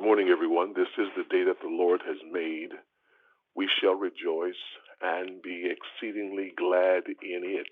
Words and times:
Good 0.00 0.06
morning, 0.06 0.32
everyone. 0.32 0.72
This 0.72 0.88
is 0.96 1.12
the 1.14 1.28
day 1.28 1.44
that 1.44 1.60
the 1.60 1.68
Lord 1.68 2.00
has 2.08 2.16
made. 2.32 2.72
We 3.54 3.68
shall 3.68 3.92
rejoice 3.92 4.64
and 5.02 5.42
be 5.42 5.68
exceedingly 5.68 6.52
glad 6.56 7.04
in 7.20 7.44
it. 7.44 7.68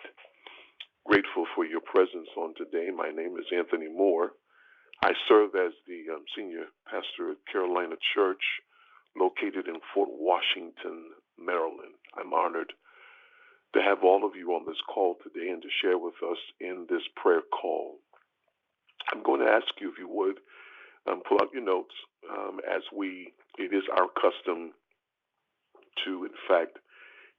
Grateful 1.06 1.46
for 1.56 1.64
your 1.64 1.80
presence 1.80 2.29
on 2.37 2.53
today. 2.54 2.91
My 2.95 3.09
name 3.09 3.38
is 3.41 3.49
Anthony 3.49 3.88
Moore. 3.88 4.33
I 5.03 5.13
serve 5.27 5.56
as 5.56 5.72
the 5.88 6.13
um, 6.13 6.24
senior 6.37 6.67
pastor 6.85 7.33
at 7.33 7.38
Carolina 7.51 7.96
Church, 8.14 8.45
located 9.17 9.67
in 9.67 9.81
Fort 9.95 10.10
Washington, 10.13 11.08
Maryland. 11.40 11.97
I'm 12.13 12.35
honored 12.35 12.74
to 13.72 13.81
have 13.81 14.04
all 14.04 14.26
of 14.26 14.37
you 14.37 14.53
on 14.53 14.67
this 14.67 14.85
call 14.92 15.17
today 15.24 15.49
and 15.49 15.63
to 15.63 15.69
share 15.81 15.97
with 15.97 16.20
us 16.30 16.38
in 16.60 16.84
this 16.91 17.09
prayer 17.16 17.41
call. 17.41 17.97
I'm 19.10 19.23
going 19.23 19.41
to 19.41 19.51
ask 19.51 19.73
you, 19.80 19.88
if 19.88 19.97
you 19.98 20.10
would, 20.12 20.37
um, 21.10 21.23
pull 21.26 21.38
out 21.40 21.48
your 21.54 21.65
notes 21.65 21.95
um, 22.30 22.60
as 22.68 22.82
we, 22.95 23.32
it 23.58 23.72
is 23.74 23.84
our 23.90 24.08
custom 24.08 24.72
to, 26.04 26.24
in 26.24 26.36
fact, 26.48 26.78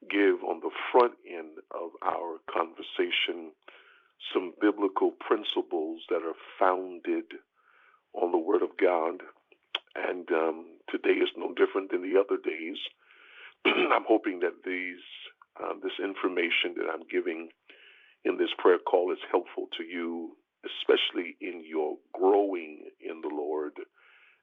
give 0.10 0.44
on 0.44 0.60
the 0.62 0.72
front 0.92 1.14
end 1.28 1.60
of 1.72 1.92
our 2.04 2.40
conversation 2.52 3.52
some 4.34 4.54
biblical 4.62 5.12
principles 5.20 6.02
that 6.10 6.24
are 6.24 6.38
founded 6.60 7.26
on 8.14 8.32
the 8.32 8.38
Word 8.38 8.62
of 8.62 8.78
God. 8.80 9.22
And 9.96 10.30
um, 10.32 10.66
today 10.90 11.20
is 11.20 11.30
no 11.36 11.54
different 11.54 11.92
than 11.92 12.02
the 12.02 12.20
other 12.20 12.38
days. 12.42 12.78
I'm 13.66 14.06
hoping 14.08 14.40
that 14.40 14.64
these, 14.66 15.04
uh, 15.62 15.74
this 15.84 15.98
information 16.04 16.76
that 16.78 16.88
I'm 16.92 17.08
giving 17.10 17.50
in 18.26 18.38
this 18.38 18.50
prayer 18.58 18.80
call 18.80 19.12
is 19.12 19.20
helpful 19.32 19.68
to 19.78 19.84
you, 19.84 20.36
especially 20.66 21.38
in 21.42 21.64
your 21.66 21.96
growing 22.14 22.86
in 23.00 23.22
the 23.22 23.34
Lord 23.34 23.74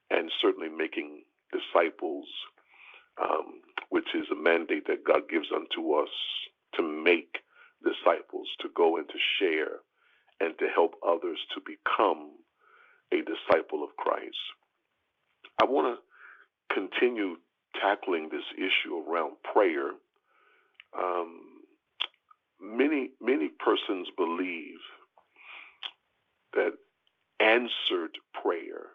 and 0.09 0.31
certainly 0.41 0.69
making 0.69 1.23
disciples, 1.51 2.25
um, 3.21 3.61
which 3.89 4.07
is 4.15 4.25
a 4.31 4.35
mandate 4.35 4.87
that 4.87 5.05
God 5.05 5.29
gives 5.29 5.47
unto 5.53 5.93
us 5.93 6.09
to 6.75 6.83
make 6.83 7.37
disciples, 7.83 8.47
to 8.61 8.69
go 8.75 8.97
and 8.97 9.07
to 9.09 9.17
share 9.39 9.79
and 10.39 10.57
to 10.59 10.67
help 10.73 10.95
others 11.05 11.39
to 11.53 11.61
become 11.65 12.31
a 13.11 13.17
disciple 13.17 13.83
of 13.83 13.95
Christ. 13.97 14.37
I 15.61 15.65
want 15.65 15.97
to 15.97 16.75
continue 16.75 17.37
tackling 17.81 18.29
this 18.29 18.43
issue 18.57 18.97
around 18.97 19.33
prayer. 19.53 19.91
Um, 20.97 21.41
many 22.59 23.11
many 23.21 23.49
persons 23.49 24.07
believe 24.17 24.79
that 26.53 26.73
answered 27.39 28.17
prayer 28.43 28.87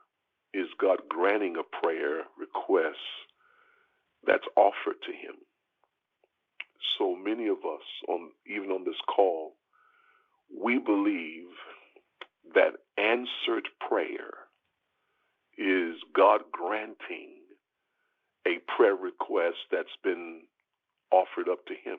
is 0.54 0.66
God 0.80 1.00
granting 1.08 1.56
a 1.56 1.82
prayer 1.82 2.22
request 2.38 2.98
that's 4.26 4.46
offered 4.56 5.00
to 5.06 5.12
him. 5.12 5.36
So 6.98 7.16
many 7.16 7.48
of 7.48 7.58
us 7.58 7.82
on 8.08 8.30
even 8.46 8.70
on 8.70 8.84
this 8.84 9.00
call, 9.14 9.54
we 10.62 10.78
believe 10.78 11.48
that 12.54 12.74
answered 12.98 13.68
prayer 13.88 14.30
is 15.58 15.96
God 16.14 16.42
granting 16.52 17.34
a 18.46 18.58
prayer 18.76 18.94
request 18.96 19.56
that's 19.70 19.96
been 20.02 20.42
offered 21.10 21.48
up 21.50 21.64
to 21.66 21.74
him. 21.74 21.98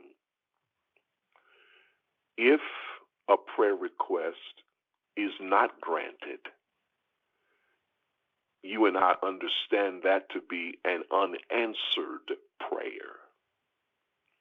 If 2.38 2.62
a 3.30 3.36
prayer 3.56 3.76
request 3.76 4.38
is 5.16 5.32
not 5.42 5.80
granted, 5.82 6.40
you 8.64 8.86
and 8.88 8.98
I 8.98 9.14
understand 9.24 10.04
that 10.04 10.30
to 10.32 10.42
be 10.50 10.80
an 10.86 11.04
unanswered 11.12 12.38
prayer. 12.70 13.20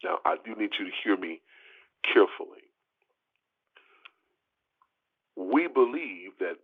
Now, 0.05 0.19
I 0.25 0.37
do 0.45 0.55
need 0.55 0.71
you 0.79 0.87
to 0.87 0.93
hear 1.05 1.17
me 1.17 1.41
carefully. 2.05 2.65
We 5.37 5.69
believe 5.69 6.33
that 6.41 6.59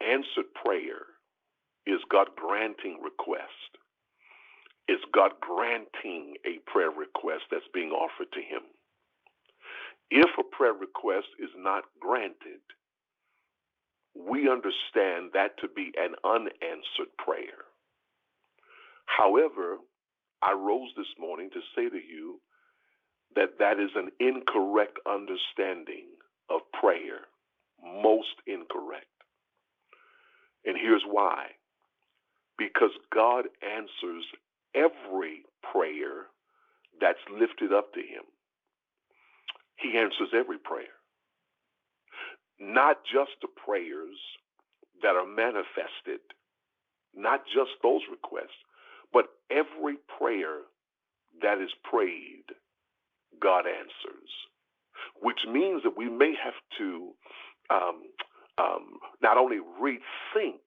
answered 0.00 0.52
prayer 0.54 1.02
is 1.86 2.00
God 2.10 2.28
granting 2.36 3.00
request. 3.02 3.50
Is 4.88 5.00
God 5.14 5.32
granting 5.40 6.34
a 6.46 6.58
prayer 6.70 6.90
request 6.90 7.44
that's 7.50 7.68
being 7.74 7.90
offered 7.90 8.32
to 8.32 8.40
him. 8.40 8.62
If 10.10 10.30
a 10.38 10.44
prayer 10.56 10.74
request 10.74 11.28
is 11.38 11.50
not 11.56 11.84
granted, 12.00 12.60
we 14.14 14.48
understand 14.48 15.32
that 15.34 15.58
to 15.60 15.68
be 15.68 15.92
an 15.96 16.14
unanswered 16.24 17.12
prayer. 17.18 17.66
However, 19.06 19.78
I 20.42 20.52
rose 20.52 20.90
this 20.96 21.12
morning 21.18 21.50
to 21.52 21.60
say 21.76 21.88
to 21.88 21.96
you 21.96 22.40
that 23.36 23.58
that 23.58 23.80
is 23.80 23.90
an 23.96 24.10
incorrect 24.20 24.98
understanding 25.06 26.06
of 26.50 26.60
prayer, 26.78 27.26
most 27.82 28.36
incorrect. 28.46 29.06
And 30.64 30.76
here's 30.80 31.04
why 31.08 31.48
because 32.58 32.90
God 33.12 33.46
answers 33.62 34.24
every 34.74 35.42
prayer 35.72 36.26
that's 37.00 37.18
lifted 37.32 37.72
up 37.72 37.92
to 37.94 38.00
Him. 38.00 38.22
He 39.76 39.98
answers 39.98 40.30
every 40.34 40.58
prayer 40.58 40.94
not 42.60 42.98
just 43.04 43.32
the 43.42 43.48
prayers 43.48 44.18
that 45.02 45.16
are 45.16 45.26
manifested, 45.26 46.20
not 47.14 47.42
just 47.46 47.70
those 47.82 48.02
requests, 48.10 48.58
but 49.12 49.26
every 49.50 49.96
prayer 50.18 50.60
that 51.42 51.60
is 51.60 51.70
prayed, 51.90 52.44
God 53.40 53.66
answers. 53.66 54.30
Which 55.22 55.40
means 55.50 55.82
that 55.84 55.96
we 55.96 56.08
may 56.08 56.34
have 56.42 56.54
to 56.78 57.10
um, 57.70 58.02
um, 58.58 58.98
not 59.22 59.36
only 59.38 59.58
rethink, 59.80 60.60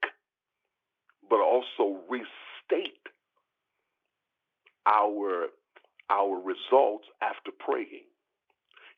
but 1.29 1.39
also 1.39 2.01
restate 2.09 2.93
our 4.85 5.47
our 6.09 6.39
results 6.39 7.05
after 7.21 7.51
praying. 7.59 8.05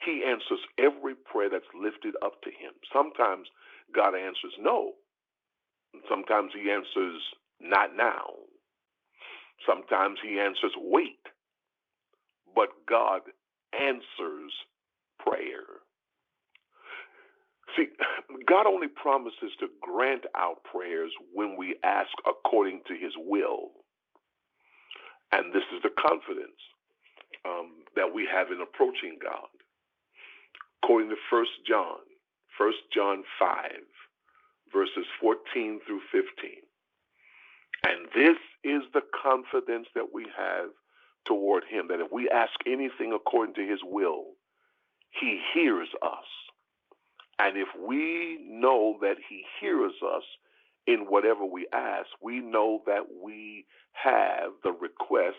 He 0.05 0.23
answers 0.25 0.59
every 0.77 1.15
prayer 1.15 1.49
that's 1.51 1.65
lifted 1.75 2.15
up 2.23 2.41
to 2.43 2.49
him. 2.51 2.73
Sometimes 2.93 3.47
God 3.95 4.15
answers 4.15 4.53
no. 4.59 4.93
Sometimes 6.09 6.51
he 6.53 6.71
answers 6.71 7.21
not 7.61 7.95
now. 7.95 8.33
Sometimes 9.67 10.19
he 10.23 10.39
answers 10.39 10.73
wait. 10.77 11.19
But 12.55 12.69
God 12.89 13.21
answers 13.73 14.53
prayer. 15.19 15.83
See, 17.77 17.87
God 18.47 18.67
only 18.67 18.87
promises 18.87 19.51
to 19.59 19.67
grant 19.81 20.25
our 20.35 20.55
prayers 20.71 21.11
when 21.33 21.57
we 21.57 21.75
ask 21.83 22.09
according 22.27 22.81
to 22.87 22.93
his 22.95 23.13
will. 23.17 23.71
And 25.31 25.53
this 25.53 25.63
is 25.75 25.81
the 25.83 25.91
confidence 25.99 26.59
um, 27.45 27.83
that 27.95 28.13
we 28.13 28.27
have 28.31 28.51
in 28.51 28.61
approaching 28.61 29.17
God 29.21 29.49
according 30.81 31.09
to 31.09 31.15
1 31.29 31.45
John, 31.67 31.99
1 32.57 32.73
John 32.93 33.23
5, 33.39 33.71
verses 34.73 35.05
14 35.21 35.79
through 35.85 36.01
15. 36.11 36.25
And 37.85 38.07
this 38.13 38.37
is 38.63 38.83
the 38.93 39.01
confidence 39.23 39.87
that 39.95 40.07
we 40.13 40.25
have 40.37 40.69
toward 41.25 41.63
him 41.63 41.87
that 41.89 42.01
if 42.01 42.11
we 42.11 42.29
ask 42.29 42.51
anything 42.65 43.13
according 43.13 43.55
to 43.55 43.65
his 43.65 43.79
will, 43.83 44.23
he 45.11 45.39
hears 45.53 45.89
us. 46.01 46.25
And 47.37 47.57
if 47.57 47.69
we 47.79 48.39
know 48.45 48.97
that 49.01 49.17
he 49.29 49.43
hears 49.61 49.93
us 50.05 50.23
in 50.87 51.05
whatever 51.07 51.45
we 51.45 51.67
ask, 51.71 52.07
we 52.21 52.39
know 52.39 52.81
that 52.85 53.03
we 53.23 53.65
have 53.93 54.51
the 54.63 54.71
requests 54.71 55.35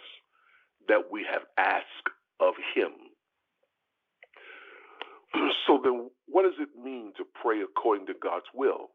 that 0.88 1.10
we 1.10 1.26
have 1.30 1.42
asked 1.58 2.08
of 2.40 2.54
him. 2.74 2.92
So 5.66 5.80
then, 5.84 6.10
what 6.28 6.42
does 6.44 6.58
it 6.60 6.70
mean 6.82 7.12
to 7.18 7.24
pray 7.42 7.62
according 7.62 8.06
to 8.08 8.14
God's 8.22 8.46
will? 8.54 8.90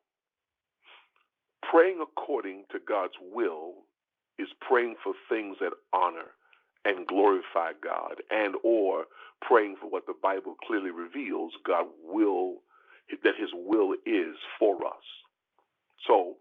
Praying 1.72 2.00
according 2.02 2.66
to 2.72 2.80
God's 2.88 3.14
will 3.22 3.86
is 4.40 4.50
praying 4.68 4.96
for 5.04 5.14
things 5.30 5.58
that 5.62 5.74
honor 5.94 6.32
and 6.86 7.08
glorify 7.08 7.72
God 7.84 8.22
and 8.32 8.56
or 8.64 9.06
praying 9.42 9.78
for 9.82 9.90
what 9.90 10.06
the 10.08 10.16
Bible 10.22 10.56
clearly 10.68 10.92
reveals 10.92 11.54
God 11.68 11.88
will 12.04 12.58
that 13.24 13.36
his 13.40 13.50
will 13.54 13.94
is 14.06 14.36
for 14.60 14.86
us. 14.86 15.06
So, 16.08 16.36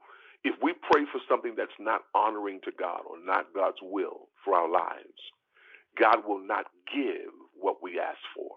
if 0.45 0.55
we 0.63 0.75
pray 0.91 1.05
for 1.13 1.21
something 1.29 1.55
that's 1.57 1.79
not 1.81 2.03
honoring 2.15 2.61
to 2.65 2.73
God 2.79 3.03
or 3.09 3.19
not 3.25 3.47
God's 3.55 3.79
will 3.83 4.29
for 4.45 4.55
our 4.55 4.71
lives, 4.71 5.21
God 6.01 6.19
will 6.27 6.45
not 6.47 6.67
give 6.95 7.31
what 7.55 7.83
we 7.83 8.01
ask 8.01 8.19
for. 8.37 8.51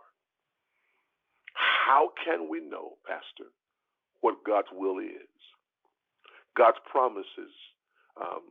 How 1.88 2.12
can 2.26 2.50
we 2.50 2.60
know, 2.62 2.98
Pastor, 3.08 3.52
what 4.22 4.36
God's 4.46 4.70
will 4.74 5.00
is? 5.00 5.32
God's 6.58 6.80
promises, 6.92 7.54
um, 8.22 8.44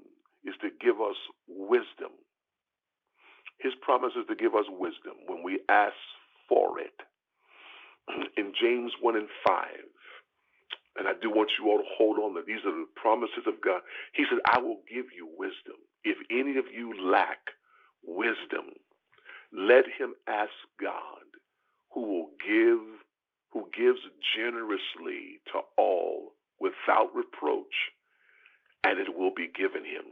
is 0.44 0.54
to 0.62 0.70
give 0.80 1.00
us 1.02 1.16
wisdom. 1.48 2.12
His 3.60 3.74
promise 3.82 4.12
is 4.18 4.26
to 4.28 4.36
give 4.36 4.54
us 4.54 4.66
wisdom 4.70 5.14
when 5.28 5.42
we 5.44 5.60
ask 5.68 5.94
for 6.48 6.80
it. 6.80 6.96
In 8.38 8.52
James 8.60 8.92
1 9.02 9.16
and 9.16 9.28
5, 9.46 9.66
and 10.98 11.08
I 11.08 11.12
do 11.22 11.30
want 11.30 11.50
you 11.58 11.70
all 11.70 11.78
to 11.78 11.84
hold 11.98 12.18
on 12.18 12.34
that 12.34 12.46
these 12.46 12.64
are 12.66 12.72
the 12.72 12.86
promises 12.96 13.46
of 13.46 13.60
God. 13.64 13.82
He 14.14 14.24
said, 14.30 14.40
I 14.50 14.60
will 14.60 14.80
give 14.92 15.06
you 15.16 15.28
wisdom. 15.38 15.76
If 16.04 16.18
any 16.30 16.58
of 16.58 16.66
you 16.74 16.92
lack 17.10 17.38
wisdom, 18.04 18.74
let 19.52 19.84
him 19.98 20.14
ask 20.28 20.52
God, 20.80 21.24
who 21.94 22.02
will 22.02 22.30
give, 22.46 22.80
who 23.56 23.70
gives 23.74 24.00
generously 24.36 25.40
to 25.46 25.60
all 25.78 26.34
without 26.60 27.08
reproach, 27.14 27.74
and 28.84 28.98
it 28.98 29.16
will 29.16 29.32
be 29.34 29.48
given 29.48 29.82
him. 29.82 30.04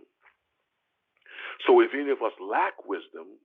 So 1.66 1.80
if 1.80 1.90
any 1.92 2.10
of 2.10 2.22
us 2.22 2.32
lack 2.40 2.72
wisdom, 2.86 3.36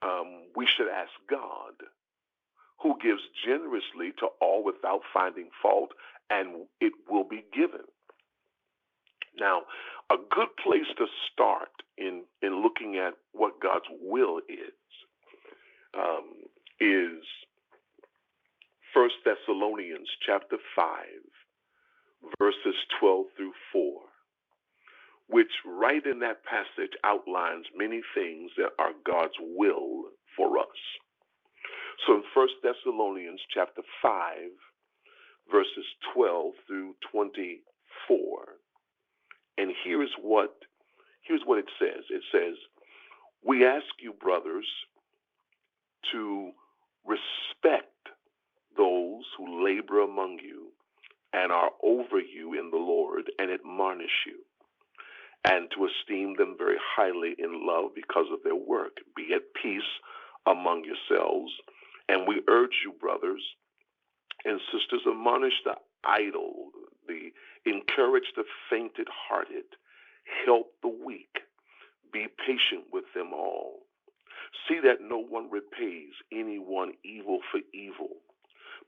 um, 0.00 0.44
we 0.56 0.66
should 0.66 0.88
ask 0.88 1.10
God, 1.28 1.74
who 2.82 2.96
gives 3.02 3.20
generously 3.44 4.12
to 4.20 4.28
all 4.40 4.64
without 4.64 5.02
finding 5.12 5.50
fault, 5.60 5.90
and 6.30 6.64
it 6.80 6.94
will 7.10 7.28
be 7.28 7.44
given. 7.52 7.84
Now, 9.38 9.62
a 10.10 10.16
good 10.16 10.48
place 10.64 10.88
to 10.96 11.06
start 11.30 11.68
in, 11.98 12.22
in 12.40 12.62
looking 12.62 12.96
at 12.96 13.12
what 13.32 13.60
God's 13.60 13.84
will 14.00 14.38
is 14.48 14.72
um, 15.94 16.24
is 16.80 17.22
First 18.94 19.14
Thessalonians 19.24 20.08
chapter 20.26 20.58
5, 20.76 20.86
verses 22.38 22.74
12 23.00 23.26
through 23.36 23.52
4, 23.72 24.00
which 25.28 25.50
right 25.64 26.04
in 26.04 26.18
that 26.20 26.44
passage 26.44 26.92
outlines 27.02 27.66
many 27.74 28.02
things 28.14 28.50
that 28.58 28.72
are 28.78 28.92
God's 29.04 29.32
will 29.40 30.10
for 30.36 30.58
us. 30.58 30.66
So 32.06 32.14
in 32.16 32.22
First 32.34 32.54
Thessalonians 32.62 33.40
chapter 33.54 33.82
5, 34.02 34.50
verses 35.50 35.86
12 36.14 36.52
through 36.66 36.94
24, 37.10 38.44
and 39.58 39.72
here's 39.84 40.12
what 40.20 40.54
here's 41.22 41.42
what 41.44 41.58
it 41.58 41.70
says. 41.78 42.04
It 42.10 42.22
says, 42.32 42.56
"We 43.42 43.64
ask 43.64 43.86
you, 44.00 44.12
brothers, 44.12 44.66
to 46.10 46.52
respect 47.04 47.91
those 48.76 49.24
who 49.36 49.64
labor 49.64 50.00
among 50.00 50.38
you 50.42 50.68
and 51.32 51.50
are 51.52 51.70
over 51.82 52.20
you 52.20 52.54
in 52.58 52.70
the 52.70 52.76
Lord 52.76 53.30
and 53.38 53.50
admonish 53.50 54.26
you, 54.26 54.38
and 55.44 55.70
to 55.70 55.86
esteem 55.86 56.36
them 56.36 56.56
very 56.58 56.76
highly 56.94 57.34
in 57.38 57.66
love 57.66 57.92
because 57.94 58.26
of 58.32 58.42
their 58.44 58.54
work. 58.54 58.98
Be 59.16 59.32
at 59.34 59.42
peace 59.60 59.82
among 60.46 60.84
yourselves. 60.84 61.52
And 62.08 62.26
we 62.26 62.42
urge 62.48 62.82
you, 62.84 62.92
brothers 63.00 63.42
and 64.44 64.60
sisters, 64.72 65.02
admonish 65.06 65.54
the 65.64 65.74
idle, 66.04 66.70
the 67.06 67.32
encourage 67.64 68.32
the 68.36 68.44
fainted 68.68 69.08
hearted, 69.08 69.64
help 70.44 70.72
the 70.82 70.88
weak, 70.88 71.40
be 72.12 72.26
patient 72.44 72.84
with 72.92 73.04
them 73.14 73.32
all. 73.32 73.80
See 74.68 74.80
that 74.80 75.00
no 75.00 75.18
one 75.18 75.48
repays 75.50 76.12
anyone 76.32 76.92
evil 77.04 77.38
for 77.50 77.60
evil, 77.72 78.16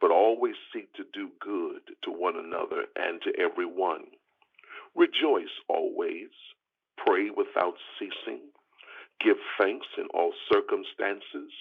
but 0.01 0.11
always 0.11 0.55
seek 0.73 0.93
to 0.95 1.05
do 1.13 1.31
good 1.41 1.81
to 2.05 2.11
one 2.11 2.37
another 2.37 2.87
and 2.97 3.21
to 3.23 3.33
everyone. 3.41 4.05
Rejoice 4.95 5.53
always, 5.69 6.31
pray 6.99 7.31
without 7.31 7.75
ceasing, 7.99 8.43
give 9.21 9.37
thanks 9.61 9.87
in 9.99 10.07
all 10.15 10.33
circumstances, 10.53 11.53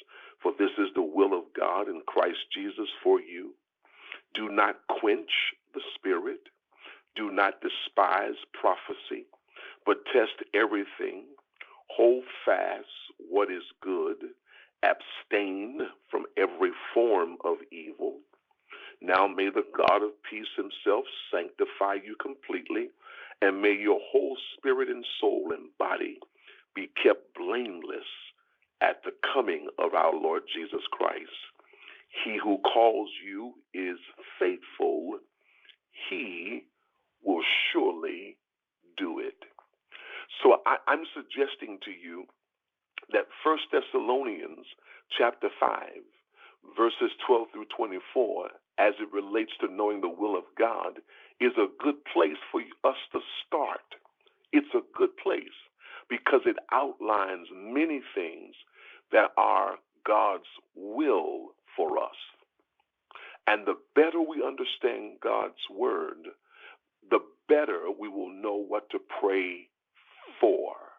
for 0.41 0.53
this 0.59 0.71
is 0.77 0.89
the 0.95 1.03
will 1.03 1.33
of 1.37 1.45
God 1.57 1.87
in 1.87 2.01
Christ 2.07 2.39
Jesus 2.53 2.89
for 3.03 3.21
you. 3.21 3.53
Do 4.33 4.49
not 4.49 4.77
quench 5.01 5.31
the 5.73 5.81
spirit, 5.95 6.41
do 7.15 7.31
not 7.31 7.61
despise 7.61 8.35
prophecy, 8.53 9.25
but 9.85 10.05
test 10.13 10.33
everything. 10.53 11.25
Hold 11.95 12.23
fast 12.45 12.87
what 13.29 13.51
is 13.51 13.63
good, 13.81 14.17
abstain 14.83 15.79
from 16.11 16.25
every 16.37 16.71
form 16.93 17.37
of 17.45 17.57
evil. 17.71 18.19
Now 19.01 19.27
may 19.27 19.49
the 19.49 19.65
God 19.75 20.03
of 20.03 20.11
peace 20.29 20.47
himself 20.55 21.05
sanctify 21.31 21.95
you 22.05 22.15
completely, 22.21 22.89
and 23.41 23.61
may 23.61 23.73
your 23.73 23.99
whole 24.11 24.37
spirit 24.57 24.89
and 24.89 25.05
soul 25.19 25.51
and 25.51 25.69
body 25.79 26.19
be 26.75 26.89
kept 27.01 27.35
blameless 27.35 28.07
at 28.81 29.03
the 29.03 29.11
coming 29.33 29.67
of 29.79 29.93
our 29.93 30.13
Lord 30.13 30.43
Jesus 30.53 30.83
Christ. 30.91 31.31
He 32.23 32.37
who 32.41 32.59
calls 32.59 33.09
you 33.25 33.53
is 33.73 33.97
faithful. 34.39 35.19
He 36.09 36.63
will 37.23 37.43
surely 37.71 38.37
do 38.97 39.19
it. 39.19 39.35
So 40.41 40.57
I, 40.65 40.77
am 40.91 41.03
suggesting 41.13 41.79
to 41.85 41.91
you 41.91 42.25
that 43.13 43.27
First 43.43 43.63
Thessalonians 43.71 44.65
chapter 45.17 45.49
5, 45.59 45.81
verses 46.77 47.11
12 47.27 47.47
through 47.53 47.65
24, 47.75 48.49
as 48.79 48.93
it 48.99 49.13
relates 49.13 49.51
to 49.61 49.71
knowing 49.71 50.01
the 50.01 50.09
will 50.09 50.35
of 50.37 50.43
God, 50.57 50.99
is 51.39 51.53
a 51.57 51.71
good 51.81 52.03
place 52.13 52.41
for 52.51 52.61
us 52.83 52.97
to 53.13 53.19
start. 53.45 53.85
It's 54.51 54.73
a 54.73 54.85
good 54.97 55.15
place 55.17 55.55
because 56.09 56.41
it 56.45 56.57
outlines 56.71 57.47
many 57.53 58.01
things 58.15 58.55
that 59.11 59.31
are 59.37 59.75
God's 60.05 60.49
will 60.75 61.53
for 61.77 61.97
us. 61.97 62.17
And 63.47 63.65
the 63.67 63.77
better 63.95 64.21
we 64.21 64.43
understand 64.45 65.19
God's 65.21 65.61
word, 65.69 66.29
the 67.09 67.19
better 67.49 67.85
we 67.99 68.07
will 68.07 68.29
know 68.31 68.55
what 68.55 68.89
to 68.91 68.99
pray 69.21 69.67
for. 70.39 70.92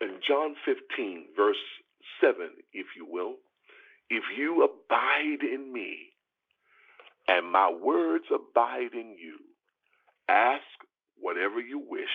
In 0.00 0.20
John 0.26 0.56
15, 0.64 1.26
verse 1.36 1.56
7, 2.20 2.36
if 2.72 2.86
you 2.96 3.06
will, 3.08 3.36
if 4.10 4.24
you 4.36 4.64
abide 4.64 5.42
in 5.42 5.72
me 5.72 6.10
and 7.28 7.50
my 7.50 7.72
words 7.72 8.24
abide 8.34 8.92
in 8.92 9.16
you, 9.18 9.38
ask 10.28 10.62
whatever 11.18 11.60
you 11.60 11.82
wish 11.88 12.08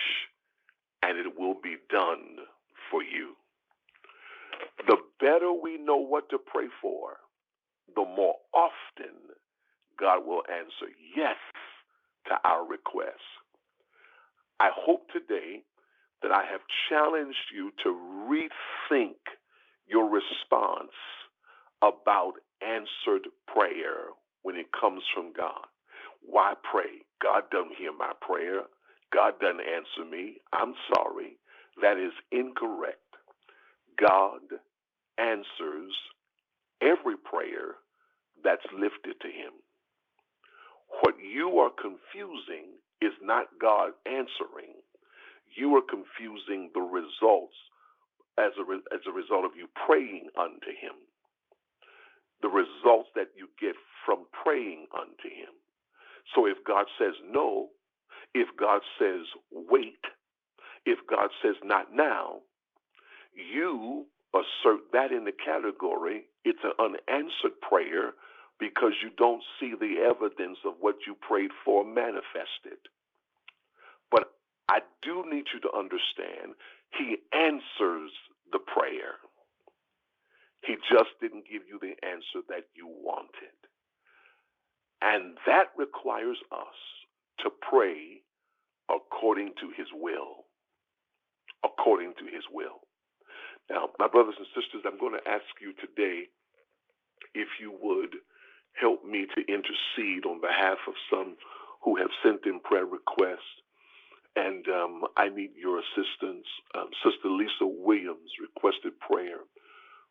and 1.02 1.18
it 1.18 1.38
will 1.38 1.56
be 1.62 1.76
done 1.90 2.36
for 2.90 3.02
you. 3.02 3.34
The 4.86 4.98
better 5.20 5.52
we 5.52 5.78
know 5.78 5.96
what 5.96 6.28
to 6.30 6.38
pray 6.38 6.68
for, 6.82 7.16
the 7.94 8.04
more 8.04 8.36
often 8.54 9.16
God 9.98 10.26
will 10.26 10.42
answer 10.50 10.92
yes 11.16 11.36
to 12.26 12.34
our 12.44 12.66
requests. 12.66 13.20
I 14.60 14.70
hope 14.74 15.08
today 15.12 15.64
that 16.22 16.32
I 16.32 16.44
have 16.50 16.62
challenged 16.90 17.38
you 17.54 17.72
to 17.84 17.90
rethink 18.30 19.16
your 19.88 20.10
response 20.10 20.92
about 21.82 22.34
answered 22.62 23.28
prayer 23.48 24.12
when 24.42 24.56
it 24.56 24.66
comes 24.78 25.02
from 25.14 25.32
God. 25.36 25.66
Why 26.22 26.54
pray? 26.70 27.04
God 27.22 27.44
doesn't 27.52 27.76
hear 27.78 27.92
my 27.96 28.12
prayer. 28.20 28.62
God 29.12 29.34
doesn't 29.40 29.60
answer 29.60 30.10
me. 30.10 30.38
I'm 30.52 30.74
sorry. 30.94 31.38
That 31.82 31.98
is 31.98 32.12
incorrect. 32.32 32.98
God 34.00 34.40
answers 35.18 35.92
every 36.82 37.16
prayer 37.16 37.76
that's 38.44 38.66
lifted 38.74 39.20
to 39.22 39.28
him. 39.28 39.52
What 41.02 41.14
you 41.20 41.58
are 41.60 41.70
confusing 41.70 42.78
is 43.02 43.12
not 43.22 43.46
God 43.60 43.92
answering. 44.06 44.74
You 45.56 45.76
are 45.76 45.82
confusing 45.82 46.70
the 46.74 46.82
results 46.82 47.54
as 48.38 48.52
a, 48.60 48.64
re- 48.64 48.82
as 48.92 49.00
a 49.08 49.12
result 49.12 49.44
of 49.44 49.52
you 49.56 49.68
praying 49.86 50.28
unto 50.38 50.70
him. 50.80 50.96
The 52.42 52.48
results 52.48 53.10
that 53.16 53.28
you 53.36 53.48
get 53.60 53.76
from 54.06 54.26
praying 54.44 54.86
unto 54.94 55.28
him. 55.28 55.54
So 56.34 56.46
if 56.46 56.58
God 56.66 56.86
says 56.98 57.14
no, 57.30 57.68
if 58.34 58.48
God 58.58 58.82
says 58.98 59.22
wait, 59.52 60.00
if 60.86 60.98
God 61.08 61.30
says 61.42 61.56
not 61.64 61.94
now, 61.94 62.40
you 63.34 64.06
assert 64.34 64.80
that 64.92 65.12
in 65.12 65.24
the 65.24 65.32
category 65.32 66.24
it's 66.44 66.60
an 66.64 66.72
unanswered 66.80 67.60
prayer 67.62 68.12
because 68.60 68.92
you 69.02 69.10
don't 69.18 69.42
see 69.60 69.74
the 69.78 69.96
evidence 70.08 70.58
of 70.66 70.74
what 70.80 70.96
you 71.06 71.16
prayed 71.20 71.50
for 71.64 71.84
manifested. 71.84 72.78
But 74.10 74.32
I 74.70 74.80
do 75.02 75.24
need 75.30 75.46
you 75.54 75.60
to 75.62 75.72
understand 75.78 76.54
he 76.98 77.18
answers 77.34 78.12
the 78.52 78.60
prayer. 78.60 79.18
He 80.66 80.76
just 80.92 81.10
didn't 81.22 81.44
give 81.50 81.62
you 81.68 81.78
the 81.80 81.94
answer 82.06 82.46
that 82.50 82.66
you 82.76 82.86
wanted. 82.88 83.54
And 85.02 85.36
that 85.46 85.68
requires 85.78 86.38
us 86.52 86.78
to 87.40 87.50
pray 87.70 88.22
according 88.90 89.54
to 89.60 89.70
his 89.76 89.88
will. 89.94 90.44
according 91.64 92.14
to 92.18 92.26
his 92.26 92.44
will. 92.52 92.86
Now, 93.70 93.90
my 93.98 94.08
brothers 94.08 94.36
and 94.38 94.48
sisters, 94.54 94.82
I'm 94.86 94.98
going 95.00 95.14
to 95.18 95.30
ask 95.30 95.46
you 95.60 95.74
today 95.80 96.28
if 97.34 97.48
you 97.60 97.74
would 97.82 98.16
help 98.80 99.04
me 99.04 99.26
to 99.34 99.40
intercede 99.48 100.26
on 100.26 100.40
behalf 100.40 100.78
of 100.88 100.94
some 101.10 101.36
who 101.84 101.96
have 101.96 102.10
sent 102.24 102.46
in 102.46 102.60
prayer 102.60 102.86
requests. 102.86 103.54
And 104.36 104.66
um, 104.68 105.02
I 105.16 105.28
need 105.28 105.50
your 105.56 105.80
assistance. 105.80 106.46
Um, 106.74 106.88
Sister 107.04 107.28
Lisa 107.28 107.66
Williams 107.66 108.30
requested 108.40 108.98
prayer 109.00 109.40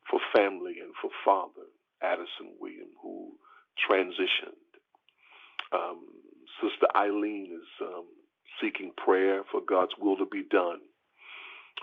for 0.10 0.20
family 0.36 0.76
and 0.82 0.94
for 1.02 1.10
father, 1.26 1.68
Addison 2.04 2.56
Williams, 2.60 2.96
who 3.02 3.34
transitioned. 3.90 4.60
Um, 5.74 6.02
Sister 6.62 6.88
Eileen 6.96 7.52
is 7.54 7.70
um, 7.88 8.06
seeking 8.62 8.92
prayer 8.98 9.44
for 9.52 9.62
God's 9.68 9.94
will 10.00 10.18
to 10.18 10.28
be 10.32 10.44
done 10.50 10.80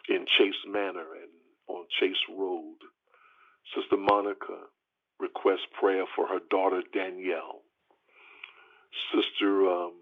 in 0.09 0.26
Chase 0.38 0.61
Manor 0.69 1.14
and 1.23 1.33
on 1.69 1.85
Chase 2.00 2.16
Road. 2.37 2.76
Sister 3.75 3.97
Monica 3.97 4.69
requests 5.21 5.66
prayer 5.81 6.05
for 6.16 6.28
her 6.28 6.40
daughter 6.50 6.83
Danielle. 6.95 7.62
Sister 9.14 9.69
um, 9.71 9.95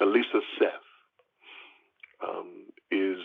Elisa 0.00 0.40
Seth 0.58 0.83
um, 2.22 2.66
is 2.90 3.18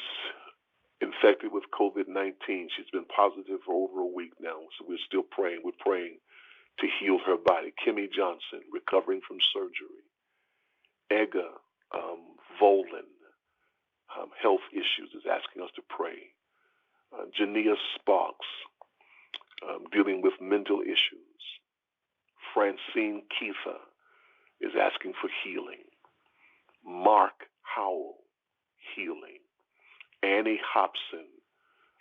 infected 1.02 1.52
with 1.52 1.64
COVID 1.74 2.08
19. 2.08 2.70
She's 2.76 2.90
been 2.92 3.06
positive 3.06 3.60
for 3.66 3.74
over 3.74 4.02
a 4.02 4.14
week 4.16 4.34
now, 4.40 4.60
so 4.78 4.86
we're 4.88 4.98
still 5.06 5.24
praying. 5.24 5.62
We're 5.64 5.80
praying 5.80 6.18
to 6.80 6.88
heal 7.00 7.20
her 7.26 7.38
body. 7.38 7.74
Kimmy 7.86 8.12
Johnson, 8.12 8.62
recovering 8.72 9.22
from 9.28 9.38
surgery. 9.54 10.04
Ega 11.12 11.50
um, 11.94 12.38
Volan, 12.62 13.10
um, 14.18 14.30
health 14.42 14.66
issues, 14.72 15.10
is 15.16 15.24
asking 15.30 15.64
us 15.64 15.72
to 15.76 15.82
pray. 15.90 16.34
Uh, 17.12 17.26
Jania 17.40 17.76
Sparks, 17.96 18.48
um, 19.68 19.86
dealing 19.92 20.22
with 20.22 20.34
mental 20.40 20.82
issues. 20.82 21.26
Francine 22.54 23.24
Keitha 23.34 23.78
is 24.62 24.72
asking 24.80 25.14
for 25.20 25.30
healing. 25.44 25.84
Mark 26.86 27.48
Howell, 27.62 28.18
healing. 29.00 29.40
Annie 30.24 30.60
Hobson 30.74 31.28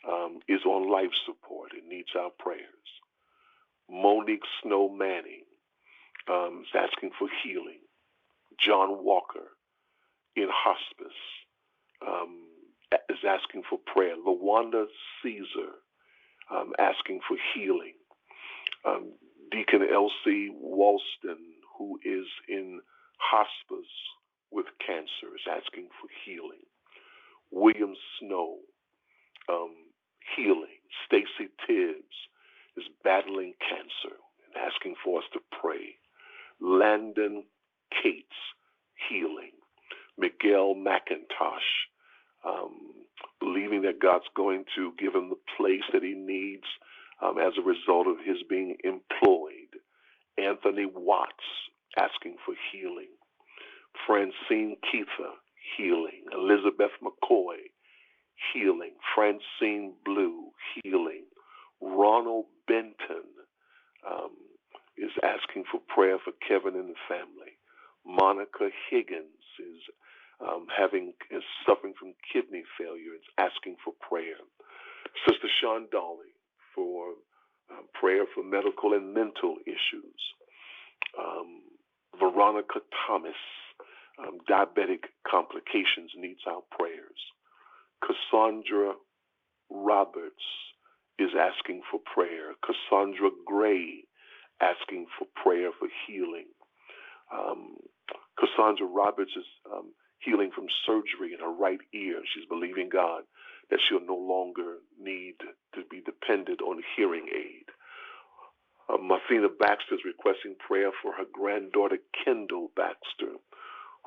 um, 0.08 0.40
is 0.48 0.60
on 0.64 0.90
life 0.90 1.12
support 1.26 1.72
and 1.72 1.88
needs 1.88 2.10
our 2.18 2.30
prayers. 2.38 2.64
Monique 3.90 4.42
Snow 4.62 4.88
Manning 4.88 5.44
um, 6.28 6.64
is 6.64 6.74
asking 6.74 7.10
for 7.18 7.28
healing. 7.42 7.80
John 8.58 9.04
Walker 9.04 9.48
in 10.36 10.48
hospice 10.50 11.18
um, 12.06 12.46
is 13.08 13.18
asking 13.26 13.62
for 13.68 13.78
prayer. 13.86 14.14
LaWanda 14.16 14.86
Caesar 15.22 15.72
um, 16.50 16.72
asking 16.78 17.20
for 17.26 17.36
healing. 17.54 17.94
Um, 18.84 19.12
Deacon 19.50 19.82
Elsie 19.82 20.50
Walston, 20.52 21.40
who 21.78 21.98
is 22.04 22.26
in 22.48 22.80
hospice 23.18 23.90
with 24.50 24.66
cancer, 24.84 25.34
is 25.34 25.46
asking 25.50 25.88
for 26.00 26.08
healing. 26.24 26.67
William 27.50 27.94
Snow, 28.20 28.56
um, 29.48 29.74
healing. 30.36 30.78
Stacy 31.06 31.50
Tibbs 31.66 32.16
is 32.76 32.84
battling 33.04 33.54
cancer 33.60 34.16
and 34.46 34.64
asking 34.72 34.94
for 35.04 35.20
us 35.20 35.24
to 35.32 35.40
pray. 35.60 35.96
Landon 36.60 37.44
Cates, 38.02 38.28
healing. 39.08 39.52
Miguel 40.18 40.74
McIntosh, 40.74 41.70
um, 42.44 42.72
believing 43.40 43.82
that 43.82 44.00
God's 44.00 44.26
going 44.36 44.64
to 44.76 44.92
give 44.98 45.14
him 45.14 45.30
the 45.30 45.40
place 45.56 45.84
that 45.92 46.02
he 46.02 46.14
needs 46.14 46.64
um, 47.22 47.38
as 47.38 47.52
a 47.58 47.62
result 47.62 48.06
of 48.08 48.16
his 48.24 48.38
being 48.48 48.76
employed. 48.84 49.70
Anthony 50.36 50.86
Watts, 50.86 51.32
asking 51.98 52.36
for 52.44 52.54
healing. 52.72 53.08
Francine 54.06 54.76
Keitha, 54.84 55.32
healing. 55.76 56.24
Elizabeth 56.32 56.92
McCoy, 57.02 57.56
healing. 58.52 58.92
Francine 59.14 59.94
Blue, 60.04 60.50
healing. 60.82 61.24
Ronald 61.80 62.46
Benton 62.66 63.28
um, 64.08 64.30
is 64.96 65.10
asking 65.22 65.64
for 65.70 65.80
prayer 65.88 66.18
for 66.22 66.32
Kevin 66.46 66.78
and 66.78 66.90
the 66.90 67.00
family. 67.08 67.58
Monica 68.06 68.70
Higgins 68.90 69.44
is 69.58 69.82
um, 70.40 70.66
having 70.70 71.14
is 71.30 71.42
suffering 71.66 71.94
from 71.98 72.14
kidney 72.32 72.62
failure 72.78 73.14
is 73.14 73.26
asking 73.38 73.76
for 73.84 73.92
prayer. 74.00 74.38
Sister 75.26 75.48
Sean 75.60 75.86
Dolly 75.90 76.32
for 76.74 77.14
um, 77.70 77.84
prayer 77.98 78.24
for 78.34 78.44
medical 78.44 78.94
and 78.94 79.12
mental 79.12 79.56
issues. 79.66 80.20
Um, 81.18 81.62
Veronica 82.18 82.80
Thomas 83.06 83.38
um, 84.18 84.38
diabetic 84.48 85.10
complications 85.30 86.12
needs 86.16 86.40
our 86.46 86.62
prayers. 86.70 87.20
Cassandra 88.02 88.94
Roberts 89.70 90.44
is 91.18 91.30
asking 91.38 91.82
for 91.90 92.00
prayer. 92.14 92.54
Cassandra 92.64 93.30
Gray 93.46 94.04
asking 94.60 95.06
for 95.18 95.26
prayer 95.42 95.70
for 95.78 95.88
healing. 96.06 96.46
Um, 97.32 97.76
Cassandra 98.38 98.86
Roberts 98.86 99.32
is 99.36 99.44
um, 99.72 99.92
healing 100.20 100.50
from 100.54 100.66
surgery 100.86 101.34
in 101.34 101.40
her 101.40 101.52
right 101.52 101.80
ear. 101.94 102.22
She's 102.34 102.48
believing 102.48 102.88
God 102.88 103.24
that 103.70 103.80
she'll 103.88 104.04
no 104.04 104.16
longer 104.16 104.78
need 105.00 105.34
to 105.74 105.82
be 105.90 106.00
dependent 106.00 106.62
on 106.62 106.82
hearing 106.96 107.26
aid. 107.34 107.66
Uh, 108.88 108.96
Baxter 109.60 109.94
is 109.94 110.00
requesting 110.04 110.56
prayer 110.66 110.90
for 111.02 111.12
her 111.12 111.24
granddaughter 111.32 111.98
Kendall 112.24 112.70
Baxter, 112.76 113.36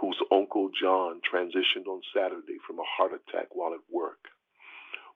whose 0.01 0.17
uncle 0.31 0.69
John 0.81 1.21
transitioned 1.21 1.85
on 1.87 2.01
Saturday 2.13 2.57
from 2.65 2.79
a 2.79 2.89
heart 2.97 3.11
attack 3.13 3.49
while 3.53 3.73
at 3.73 3.85
work. 3.93 4.17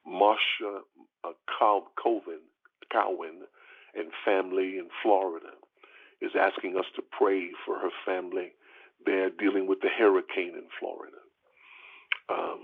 Marsha 0.08 0.82
uh, 1.24 1.34
Cowan 1.60 3.42
and 3.96 4.08
family 4.24 4.78
in 4.78 4.88
Florida 5.02 5.50
is 6.22 6.32
asking 6.40 6.78
us 6.78 6.86
to 6.96 7.02
pray 7.18 7.50
for 7.66 7.80
her 7.80 7.90
family. 8.06 8.52
They're 9.06 9.32
dealing 9.32 9.68
with 9.68 9.82
the 9.82 9.90
hurricane 9.90 10.54
in 10.54 10.68
Florida. 10.80 11.18
Um, 12.30 12.60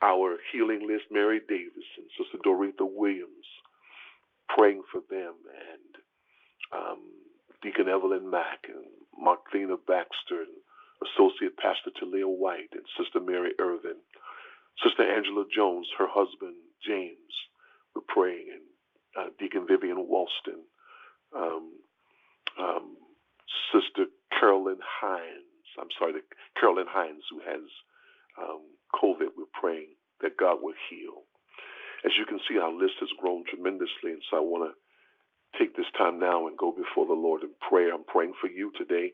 our 0.00 0.36
healing 0.52 0.86
list, 0.86 1.04
Mary 1.10 1.40
Davis 1.48 1.88
and 1.96 2.06
Sister 2.16 2.38
Doretha 2.46 2.86
Williams, 2.88 3.46
praying 4.48 4.82
for 4.92 5.00
them, 5.10 5.34
and 5.72 5.92
um, 6.72 7.00
Deacon 7.62 7.88
Evelyn 7.88 8.30
Mack 8.30 8.66
and 8.68 8.84
Martina 9.18 9.76
Baxter 9.76 10.42
and 10.42 10.54
Associate 11.02 11.56
Pastor 11.56 11.90
Talia 11.98 12.26
White 12.26 12.72
and 12.72 12.84
Sister 12.98 13.20
Mary 13.20 13.52
Irvin, 13.58 13.96
Sister 14.82 15.02
Angela 15.02 15.44
Jones, 15.54 15.88
her 15.98 16.08
husband 16.08 16.54
James, 16.86 17.34
we're 17.94 18.02
praying, 18.06 18.46
and 18.52 18.62
uh, 19.16 19.30
Deacon 19.38 19.66
Vivian 19.66 20.06
Walston, 20.06 20.62
um, 21.34 21.72
um, 22.58 22.96
Sister 23.72 24.06
Carolyn 24.38 24.78
Hines. 24.82 25.66
I'm 25.80 25.90
sorry, 25.98 26.12
the, 26.12 26.22
Carolyn 26.58 26.86
Hines, 26.88 27.22
who 27.30 27.40
has 27.40 27.62
um, 28.38 28.62
COVID. 28.94 29.34
We're 29.36 29.52
praying 29.52 29.94
that 30.22 30.36
God 30.36 30.58
will 30.62 30.74
heal. 30.90 31.22
As 32.04 32.12
you 32.18 32.26
can 32.26 32.38
see, 32.48 32.58
our 32.58 32.72
list 32.72 32.94
has 33.00 33.08
grown 33.20 33.44
tremendously, 33.46 34.14
and 34.14 34.22
so 34.30 34.36
I 34.36 34.40
want 34.40 34.70
to 34.70 35.58
take 35.58 35.76
this 35.76 35.90
time 35.96 36.18
now 36.18 36.46
and 36.46 36.56
go 36.56 36.70
before 36.72 37.06
the 37.06 37.18
Lord 37.18 37.42
in 37.42 37.50
prayer. 37.68 37.92
I'm 37.92 38.04
praying 38.04 38.34
for 38.40 38.48
you 38.48 38.70
today. 38.76 39.12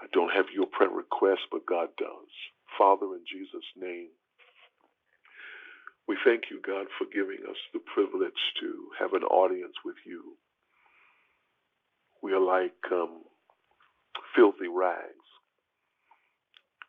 I 0.00 0.06
don't 0.12 0.32
have 0.34 0.46
your 0.54 0.66
prayer 0.66 0.90
request, 0.90 1.42
but 1.50 1.66
God 1.66 1.88
does. 1.98 2.32
Father, 2.78 3.06
in 3.14 3.22
Jesus' 3.30 3.66
name, 3.76 4.08
we 6.08 6.16
thank 6.24 6.44
you, 6.50 6.60
God, 6.66 6.86
for 6.98 7.06
giving 7.12 7.44
us 7.48 7.56
the 7.72 7.80
privilege 7.94 8.40
to 8.60 8.88
have 8.98 9.12
an 9.12 9.24
audience 9.24 9.74
with 9.84 9.96
you. 10.06 10.36
We 12.22 12.32
are 12.32 12.40
like 12.40 12.74
um, 12.92 13.22
filthy 14.34 14.68
rags 14.68 15.14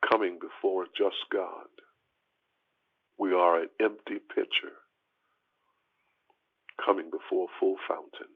coming 0.10 0.40
before 0.40 0.84
a 0.84 0.88
just 0.98 1.18
God. 1.32 1.68
We 3.20 3.34
are 3.34 3.62
an 3.62 3.70
empty 3.82 4.20
pitcher 4.34 4.74
coming 6.84 7.10
before 7.12 7.46
a 7.46 7.60
full 7.60 7.76
fountain. 7.88 8.32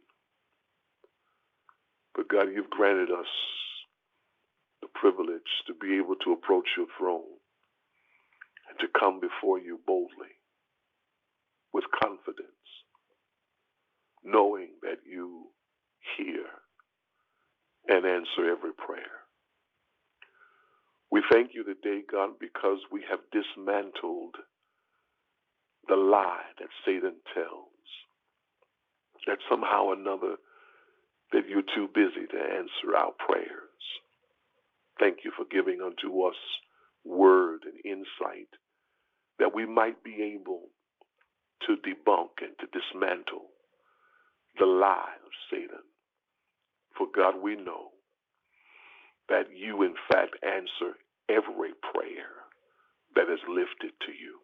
But 2.16 2.30
God, 2.30 2.50
you've 2.54 2.70
granted 2.70 3.10
us 3.12 3.28
privilege 4.94 5.50
to 5.68 5.74
be 5.74 5.98
able 5.98 6.16
to 6.24 6.34
approach 6.34 6.68
your 6.78 6.88
throne 6.98 7.38
and 8.70 8.80
to 8.80 9.00
come 9.00 9.20
before 9.20 9.60
you 9.60 9.80
boldly 9.86 10.34
with 11.74 11.84
confidence, 12.02 12.48
knowing 14.24 14.70
that 14.82 15.00
you 15.06 15.48
hear 16.18 16.46
and 17.88 18.06
answer 18.06 18.50
every 18.52 18.74
prayer. 18.74 19.24
We 21.12 21.22
thank 21.32 21.52
you 21.54 21.64
today, 21.64 22.02
God, 22.12 22.32
because 22.40 22.80
we 22.92 23.04
have 23.10 23.20
dismantled 23.32 24.36
the 25.88 25.96
lie 25.96 26.48
that 26.60 26.70
Satan 26.86 27.16
tells 27.34 27.68
that 29.28 29.38
somehow 29.50 29.86
or 29.86 29.94
another 29.94 30.36
that 31.32 31.48
you're 31.50 31.68
too 31.76 31.90
busy 31.94 32.28
to 32.32 32.38
answer 32.38 32.96
our 32.98 33.12
prayers. 33.28 33.73
Thank 35.04 35.26
you 35.26 35.34
for 35.36 35.46
giving 35.52 35.82
unto 35.82 36.24
us 36.24 36.36
word 37.04 37.64
and 37.66 37.76
insight 37.84 38.48
that 39.38 39.54
we 39.54 39.66
might 39.66 40.02
be 40.02 40.38
able 40.40 40.70
to 41.68 41.76
debunk 41.76 42.30
and 42.40 42.56
to 42.62 42.68
dismantle 42.72 43.50
the 44.58 44.66
lie 44.66 45.16
of 45.26 45.32
Satan. 45.52 45.84
For 46.98 47.08
God, 47.14 47.36
we 47.44 47.58
know 47.58 47.90
that 49.28 49.48
you, 49.54 49.84
in 49.84 49.96
fact, 50.10 50.38
answer 50.42 50.96
every 51.30 51.72
prayer 51.94 52.32
that 53.16 53.32
is 53.34 53.40
lifted 53.50 53.92
to 54.06 54.14
you. 54.14 54.40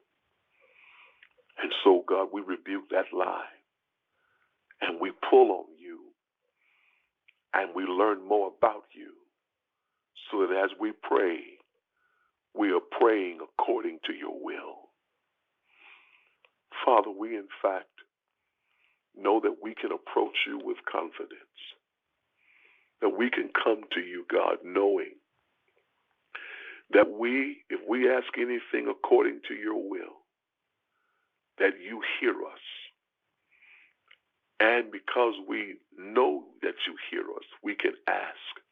And 1.63 1.71
so, 1.85 2.03
God, 2.05 2.29
we 2.33 2.41
rebuke 2.41 2.89
that 2.91 3.13
lie 3.17 3.47
and 4.81 4.99
we 4.99 5.13
pull 5.29 5.51
on 5.51 5.65
you 5.79 5.99
and 7.53 7.71
we 7.73 7.85
learn 7.85 8.27
more 8.27 8.51
about 8.57 8.83
you 8.93 9.13
so 10.31 10.41
that 10.47 10.55
as 10.55 10.71
we 10.79 10.93
pray, 11.03 11.39
we 12.55 12.71
are 12.71 12.81
praying 12.99 13.39
according 13.43 13.99
to 14.05 14.13
your 14.13 14.33
will. 14.41 14.89
Father, 16.85 17.11
we 17.11 17.35
in 17.37 17.47
fact 17.61 17.87
know 19.15 19.39
that 19.41 19.57
we 19.63 19.75
can 19.75 19.91
approach 19.91 20.37
you 20.47 20.59
with 20.63 20.77
confidence, 20.91 21.61
that 23.01 23.09
we 23.17 23.29
can 23.29 23.49
come 23.63 23.81
to 23.93 24.01
you, 24.01 24.25
God, 24.31 24.57
knowing 24.63 25.13
that 26.91 27.09
we, 27.11 27.57
if 27.69 27.79
we 27.87 28.09
ask 28.11 28.27
anything 28.37 28.89
according 28.89 29.41
to 29.47 29.53
your 29.55 29.89
will, 29.89 30.23
that 31.59 31.73
you 31.83 32.01
hear 32.19 32.31
us. 32.31 32.65
And 34.59 34.91
because 34.91 35.35
we 35.47 35.75
know 35.97 36.45
that 36.61 36.75
you 36.87 36.95
hear 37.11 37.21
us, 37.21 37.45
we 37.63 37.75
can 37.75 37.93
ask. 38.07 38.68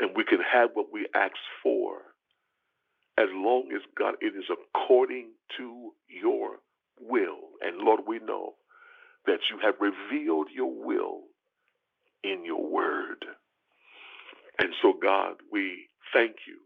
And 0.00 0.10
we 0.16 0.24
can 0.24 0.40
have 0.40 0.70
what 0.74 0.92
we 0.92 1.06
ask 1.14 1.34
for 1.62 1.98
as 3.18 3.28
long 3.32 3.68
as, 3.74 3.80
God, 3.96 4.14
it 4.20 4.34
is 4.36 4.44
according 4.50 5.30
to 5.56 5.92
your 6.08 6.56
will. 7.00 7.38
And 7.60 7.78
Lord, 7.78 8.00
we 8.06 8.18
know 8.18 8.54
that 9.26 9.40
you 9.50 9.58
have 9.62 9.74
revealed 9.80 10.48
your 10.54 10.72
will 10.72 11.22
in 12.24 12.44
your 12.44 12.68
word. 12.68 13.24
And 14.58 14.70
so, 14.82 14.94
God, 15.00 15.34
we 15.52 15.86
thank 16.12 16.36
you 16.46 16.58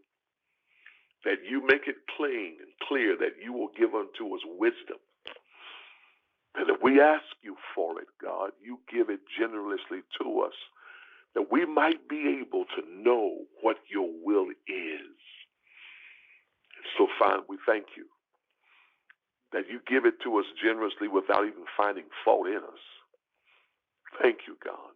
that 1.25 1.43
you 1.49 1.61
make 1.61 1.87
it 1.87 1.95
plain 2.17 2.57
and 2.61 2.71
clear 2.87 3.15
that 3.17 3.43
you 3.43 3.53
will 3.53 3.69
give 3.77 3.93
unto 3.93 4.33
us 4.35 4.41
wisdom. 4.57 4.97
That 6.55 6.69
if 6.69 6.81
we 6.81 6.99
ask 7.01 7.25
you 7.43 7.55
for 7.75 8.01
it, 8.01 8.07
God, 8.21 8.51
you 8.63 8.79
give 8.91 9.09
it 9.09 9.19
generously 9.37 10.01
to 10.21 10.41
us, 10.41 10.53
that 11.35 11.51
we 11.51 11.65
might 11.65 12.07
be 12.09 12.41
able 12.41 12.65
to 12.75 12.81
know 13.03 13.39
what 13.61 13.77
your 13.91 14.09
will 14.23 14.47
is. 14.67 15.17
So, 16.97 17.07
fine, 17.19 17.41
we 17.49 17.57
thank 17.65 17.87
you 17.97 18.05
that 19.53 19.69
you 19.69 19.79
give 19.87 20.05
it 20.05 20.15
to 20.23 20.37
us 20.37 20.45
generously 20.61 21.07
without 21.07 21.45
even 21.45 21.65
finding 21.77 22.05
fault 22.25 22.47
in 22.47 22.57
us. 22.57 22.83
Thank 24.21 24.39
you, 24.47 24.57
God, 24.63 24.95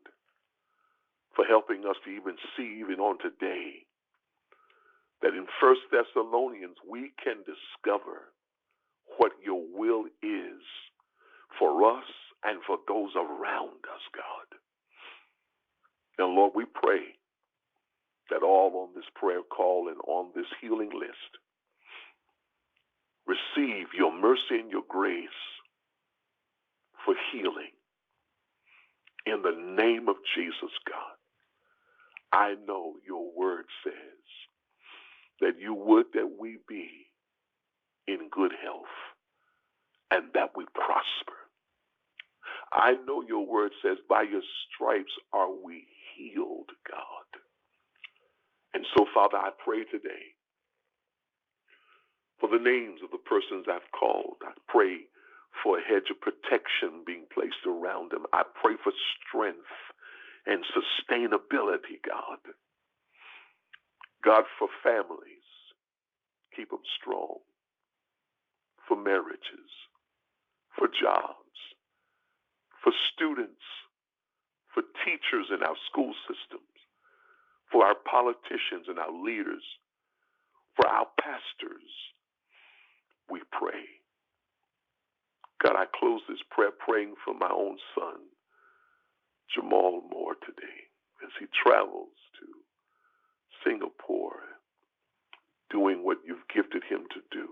for 1.36 1.46
helping 1.46 1.86
us 1.86 1.96
to 2.06 2.12
even 2.12 2.36
see, 2.58 2.80
even 2.82 3.00
on 3.00 3.18
today, 3.20 3.86
that 5.22 5.34
in 5.34 5.48
First 5.62 5.82
Thessalonians 5.92 6.78
we 6.90 7.12
can 7.24 7.38
discover 7.46 8.34
what 9.18 9.32
your 9.44 9.62
will 9.74 10.06
is 10.24 10.62
for 11.60 11.98
us 11.98 12.06
and 12.44 12.60
for 12.68 12.78
those 12.88 13.12
around 13.16 13.82
us, 13.94 14.04
God. 14.16 14.63
And 16.18 16.36
Lord, 16.36 16.54
we 16.56 16.66
pray 16.66 17.02
that 18.30 18.44
all 18.44 18.88
on 18.88 18.96
this 18.96 19.06
prayer 19.16 19.42
call 19.44 19.90
and 19.90 19.98
on 20.08 20.32
this 20.36 20.48
healing 20.62 20.92
list 20.94 21.40
receive 23.28 23.88
your 23.98 24.14
mercy 24.14 24.60
and 24.62 24.72
your 24.72 24.84
grace 24.90 25.28
for 27.06 27.16
healing. 27.32 27.72
In 29.26 29.42
the 29.44 29.56
name 29.84 30.10
of 30.10 30.18
Jesus, 30.36 30.72
God, 30.90 31.18
I 32.34 32.56
know 32.68 32.96
your 33.08 33.32
word 33.38 33.66
says 33.84 33.94
that 35.42 35.60
you 35.60 35.74
would 35.74 36.08
that 36.14 36.30
we 36.40 36.60
be 36.68 36.90
in 38.08 38.30
good 38.32 38.54
health 38.64 38.86
and 40.12 40.26
that 40.34 40.52
we 40.56 40.66
prosper. 40.76 41.38
I 42.74 42.94
know 43.06 43.24
your 43.28 43.46
word 43.48 43.72
says, 43.84 43.98
by 44.10 44.24
your 44.24 44.42
stripes 44.76 45.12
are 45.34 45.50
we 45.52 45.86
healed, 46.16 46.70
God. 46.90 47.30
And 48.74 48.86
so, 48.96 49.06
Father, 49.14 49.38
I 49.38 49.52
pray 49.64 49.84
today 49.86 50.36
for 52.40 52.50
the 52.50 52.64
names 52.64 53.02
of 53.04 53.12
the 53.12 53.18
persons 53.24 53.66
I've 53.70 53.92
called. 53.98 54.38
I 54.44 54.54
pray 54.68 55.08
for 55.64 55.78
a 55.78 55.84
hedge 55.84 56.10
of 56.12 56.20
protection 56.22 57.04
being 57.06 57.26
placed 57.34 57.66
around 57.68 58.12
them. 58.12 58.26
I 58.34 58.44
pray 58.62 58.76
for 58.84 58.92
strength 59.28 59.70
and 60.46 60.64
sustainability, 60.74 62.02
God. 62.06 62.40
God, 64.24 64.44
for 64.60 64.68
families, 64.84 65.48
keep 66.56 66.70
them 66.70 66.84
strong. 67.00 67.40
For 68.88 68.98
marriages, 68.98 69.72
for 70.78 70.88
jobs, 70.88 71.58
for 72.84 72.92
students, 73.14 73.64
for 74.74 74.84
teachers 75.06 75.48
in 75.54 75.64
our 75.64 75.78
school 75.90 76.14
systems, 76.28 76.74
for 77.72 77.86
our 77.86 77.96
politicians 78.10 78.88
and 78.88 79.00
our 79.00 79.12
leaders, 79.14 79.64
for 80.76 80.88
our 80.88 81.08
pastors, 81.22 81.90
we 83.30 83.42
pray. 83.52 83.86
God, 85.64 85.76
I 85.78 85.86
close 85.98 86.22
this 86.28 86.42
prayer 86.52 86.72
praying 86.72 87.16
for 87.24 87.34
my 87.34 87.50
own 87.50 87.78
son, 87.96 88.20
Jamal 89.56 90.02
Moore, 90.12 90.36
today 90.46 90.90
as 91.24 91.32
he 91.40 91.46
travels 91.64 92.12
to 92.40 92.48
Singapore 93.64 94.42
doing 95.72 96.04
what 96.04 96.18
you've 96.26 96.48
gifted 96.54 96.84
him 96.90 97.08
to 97.14 97.22
do. 97.32 97.48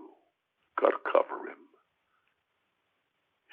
God, 0.80 0.92
cover 1.10 1.48
him. 1.48 1.62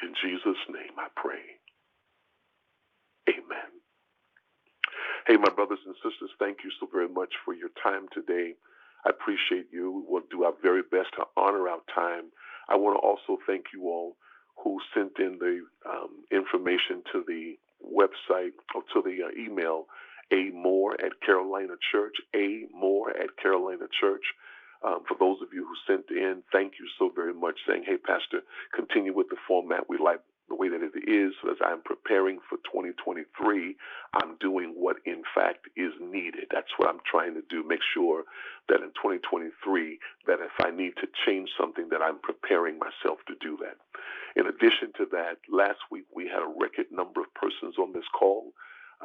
In 0.04 0.14
Jesus' 0.24 0.62
name 0.70 0.96
I 0.98 1.08
pray. 1.16 1.59
Amen. 3.30 3.72
Hey, 5.28 5.38
my 5.38 5.52
brothers 5.56 5.80
and 5.86 5.96
sisters, 6.04 6.32
thank 6.40 6.60
you 6.64 6.72
so 6.80 6.88
very 6.92 7.10
much 7.10 7.34
for 7.46 7.54
your 7.54 7.70
time 7.84 8.08
today. 8.14 8.56
I 9.06 9.12
appreciate 9.12 9.68
you. 9.72 9.92
We 9.92 10.14
will 10.14 10.24
do 10.32 10.44
our 10.46 10.54
very 10.64 10.82
best 10.82 11.10
to 11.18 11.26
honor 11.38 11.70
our 11.70 11.82
time. 11.96 12.32
I 12.70 12.78
want 12.78 12.98
to 12.98 13.02
also 13.06 13.42
thank 13.48 13.68
you 13.74 13.86
all 13.90 14.18
who 14.64 14.80
sent 14.96 15.14
in 15.20 15.38
the 15.40 15.62
um, 15.90 16.26
information 16.32 17.04
to 17.14 17.24
the 17.28 17.56
website 17.86 18.58
or 18.76 18.84
to 18.94 19.04
the 19.04 19.26
uh, 19.26 19.32
email 19.40 19.86
a 20.34 20.52
more 20.54 20.94
at 20.94 21.14
Carolina 21.26 21.76
Church, 21.92 22.16
a 22.36 22.66
more 22.74 23.12
at 23.12 23.38
Carolina 23.42 23.86
Church. 24.02 24.24
Um, 24.86 25.02
for 25.08 25.18
those 25.20 25.38
of 25.42 25.50
you 25.54 25.66
who 25.68 25.76
sent 25.94 26.06
in, 26.12 26.44
thank 26.52 26.74
you 26.80 26.88
so 27.00 27.12
very 27.16 27.34
much. 27.34 27.56
Saying, 27.68 27.84
"Hey, 27.86 27.98
Pastor, 27.98 28.42
continue 28.76 29.14
with 29.16 29.30
the 29.30 29.38
format. 29.48 29.90
We 29.90 29.98
like 30.00 30.22
the 30.50 30.56
way 30.56 30.70
that 30.70 30.82
it 30.82 31.10
is. 31.10 31.34
As 31.50 31.58
I'm 31.64 31.82
preparing 31.82 32.40
for 32.50 32.58
2023, 32.68 33.76
I'm 34.14 34.36
doing 34.40 34.74
what 34.76 34.98
in 35.06 35.24
fact 35.36 35.68
is 35.78 35.94
needed. 36.02 36.48
That's 36.52 36.72
what 36.78 36.90
I'm 36.90 37.02
trying 37.10 37.36
to 37.36 37.44
do. 37.50 37.64
Make 37.64 37.86
sure 37.94 38.24
that 38.68 38.82
in 38.82 38.90
2023, 38.98 40.00
that 40.28 40.40
if 40.42 40.54
I 40.66 40.72
need 40.72 40.94
to 40.98 41.08
change 41.26 41.50
something, 41.60 41.90
that 41.90 42.02
I'm 42.02 42.20
preparing 42.20 42.80
myself 42.80 43.20
to 43.28 43.36
do 43.40 43.58
that. 43.62 43.78
In 44.36 44.48
addition 44.48 44.92
to 44.98 45.06
that, 45.12 45.38
last 45.50 45.80
week 45.92 46.06
we 46.14 46.26
had 46.28 46.42
a 46.42 46.54
record 46.60 46.88
number 46.92 47.22
of 47.22 47.34
persons 47.34 47.78
on 47.78 47.94
this 47.94 48.08
call. 48.18 48.54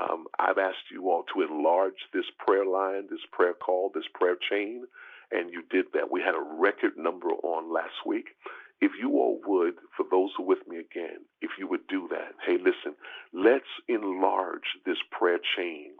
Um, 0.00 0.26
I've 0.38 0.58
asked 0.58 0.90
you 0.90 1.10
all 1.10 1.24
to 1.34 1.42
enlarge 1.42 2.08
this 2.12 2.26
prayer 2.38 2.66
line, 2.66 3.06
this 3.10 3.24
prayer 3.32 3.54
call, 3.54 3.92
this 3.94 4.08
prayer 4.14 4.36
chain, 4.50 4.86
and 5.30 5.52
you 5.52 5.62
did 5.70 5.86
that. 5.94 6.10
We 6.10 6.20
had 6.20 6.34
a 6.34 6.56
record 6.58 6.96
number 6.96 7.28
on 7.28 7.72
last 7.72 8.04
week. 8.06 8.28
If 8.80 8.92
you 9.00 9.12
all 9.12 9.40
would, 9.46 9.74
for 9.96 10.06
those 10.10 10.30
who 10.36 10.44
are 10.44 10.46
with 10.46 10.66
me 10.68 10.76
again, 10.78 11.24
if 11.40 11.52
you 11.58 11.68
would 11.68 11.86
do 11.88 12.08
that, 12.10 12.32
hey, 12.46 12.58
listen, 12.58 12.96
let's 13.32 13.70
enlarge 13.88 14.68
this 14.84 14.98
prayer 15.10 15.38
chain, 15.56 15.92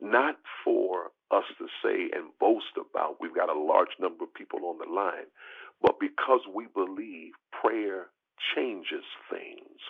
not 0.00 0.36
for 0.64 1.10
us 1.30 1.44
to 1.58 1.66
say 1.82 2.10
and 2.16 2.30
boast 2.40 2.74
about 2.78 3.16
we've 3.20 3.34
got 3.34 3.48
a 3.50 3.60
large 3.60 3.94
number 4.00 4.24
of 4.24 4.34
people 4.34 4.60
on 4.66 4.78
the 4.78 4.92
line, 4.92 5.26
but 5.82 6.00
because 6.00 6.40
we 6.54 6.66
believe 6.74 7.32
prayer 7.52 8.08
changes 8.54 9.04
things. 9.30 9.80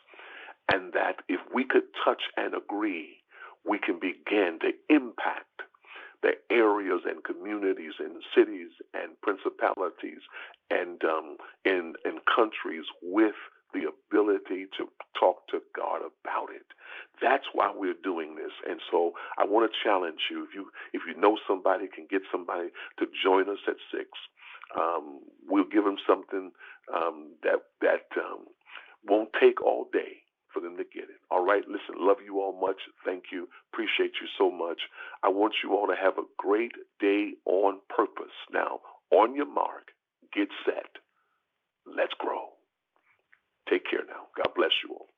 And 0.73 0.93
that 0.93 1.17
if 1.29 1.41
we 1.55 1.65
could 1.65 1.85
touch 2.05 2.23
and 2.37 2.55
agree, 2.55 3.19
we 3.65 3.79
can 3.79 3.99
begin 4.01 4.59
to 4.61 4.73
impact 4.95 5.63
the 6.23 6.33
areas 6.51 7.01
and 7.07 7.25
communities 7.25 7.95
and 7.99 8.23
cities 8.35 8.71
and 8.95 9.21
principalities 9.23 10.21
and 10.71 11.03
um, 11.05 11.37
in 11.65 11.95
in 12.05 12.19
countries 12.35 12.85
with 13.03 13.35
the 13.73 13.87
ability 13.87 14.67
to 14.77 14.89
talk 15.19 15.47
to 15.49 15.61
God 15.77 16.01
about 16.01 16.51
it. 16.55 16.67
That's 17.23 17.45
why 17.53 17.73
we're 17.75 17.95
doing 18.03 18.35
this. 18.35 18.53
And 18.69 18.81
so 18.91 19.13
I 19.39 19.45
want 19.45 19.71
to 19.71 19.89
challenge 19.89 20.21
you. 20.31 20.45
If 20.45 20.55
you 20.55 20.71
if 20.93 21.03
you 21.07 21.21
know 21.21 21.39
somebody 21.49 21.87
can 21.89 22.07
get 22.11 22.23
somebody 22.31 22.69
to 22.99 23.07
join 23.23 23.49
us 23.49 23.63
at 23.69 23.77
six, 23.93 24.09
um, 24.79 25.21
we'll 25.49 25.65
give 25.71 25.85
them 25.85 25.99
something 26.07 26.53
um, 26.95 27.33
that 27.43 27.61
that 27.81 28.07
um, 28.17 28.47
won't 29.07 29.31
take 29.41 29.63
all 29.63 29.87
day 29.93 30.23
for 30.53 30.61
them 30.61 30.77
to 30.77 30.85
get 30.85 31.05
it. 31.05 31.21
All 31.31 31.45
right, 31.45 31.63
listen, 31.67 31.97
love 31.99 32.19
you 32.25 32.41
all 32.41 32.59
much. 32.61 32.79
Thank 33.05 33.25
you. 33.33 33.49
Appreciate 33.73 34.13
you 34.21 34.29
so 34.39 34.51
much. 34.51 34.81
I 35.23 35.29
want 35.29 35.55
you 35.65 35.75
all 35.75 35.87
to 35.87 35.97
have 36.01 36.19
a 36.19 36.29
great 36.39 36.73
day 37.01 37.35
on 37.47 37.81
purpose. 37.89 38.35
Now, 38.53 38.81
on 39.13 39.35
your 39.35 39.53
mark, 39.53 39.93
get 40.35 40.49
set. 40.65 40.91
Let's 41.87 42.15
grow. 42.19 42.55
Take 43.71 43.85
care 43.91 44.05
now. 44.09 44.29
God 44.37 44.53
bless 44.57 44.73
you 44.85 44.95
all. 44.97 45.10